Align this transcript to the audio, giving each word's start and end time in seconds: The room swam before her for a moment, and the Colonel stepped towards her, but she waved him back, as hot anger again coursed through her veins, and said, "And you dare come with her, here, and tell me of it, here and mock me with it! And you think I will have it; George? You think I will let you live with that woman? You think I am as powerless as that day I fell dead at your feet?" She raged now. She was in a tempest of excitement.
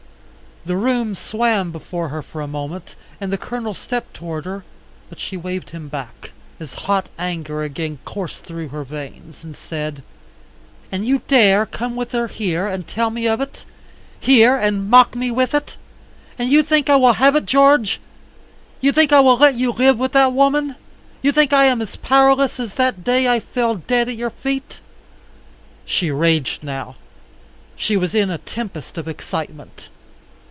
The 0.63 0.77
room 0.77 1.15
swam 1.15 1.71
before 1.71 2.09
her 2.09 2.21
for 2.21 2.39
a 2.39 2.47
moment, 2.47 2.95
and 3.19 3.33
the 3.33 3.37
Colonel 3.39 3.73
stepped 3.73 4.13
towards 4.13 4.45
her, 4.45 4.63
but 5.09 5.17
she 5.19 5.35
waved 5.35 5.71
him 5.71 5.87
back, 5.87 6.33
as 6.59 6.75
hot 6.85 7.09
anger 7.17 7.63
again 7.63 7.97
coursed 8.05 8.43
through 8.45 8.67
her 8.67 8.83
veins, 8.83 9.43
and 9.43 9.57
said, 9.57 10.03
"And 10.91 11.03
you 11.03 11.23
dare 11.27 11.65
come 11.65 11.95
with 11.95 12.11
her, 12.11 12.27
here, 12.27 12.67
and 12.67 12.85
tell 12.87 13.09
me 13.09 13.27
of 13.27 13.41
it, 13.41 13.65
here 14.19 14.55
and 14.55 14.87
mock 14.87 15.15
me 15.15 15.31
with 15.31 15.55
it! 15.55 15.77
And 16.37 16.51
you 16.51 16.61
think 16.61 16.91
I 16.91 16.95
will 16.95 17.13
have 17.13 17.35
it; 17.35 17.47
George? 17.47 17.99
You 18.81 18.91
think 18.91 19.11
I 19.11 19.19
will 19.19 19.37
let 19.39 19.55
you 19.55 19.71
live 19.71 19.97
with 19.97 20.11
that 20.11 20.31
woman? 20.31 20.75
You 21.23 21.31
think 21.31 21.53
I 21.53 21.63
am 21.65 21.81
as 21.81 21.95
powerless 21.95 22.59
as 22.59 22.75
that 22.75 23.03
day 23.03 23.27
I 23.27 23.39
fell 23.39 23.73
dead 23.73 24.09
at 24.09 24.15
your 24.15 24.29
feet?" 24.29 24.79
She 25.85 26.11
raged 26.11 26.63
now. 26.63 26.97
She 27.75 27.97
was 27.97 28.13
in 28.13 28.29
a 28.29 28.37
tempest 28.37 28.99
of 28.99 29.07
excitement. 29.07 29.89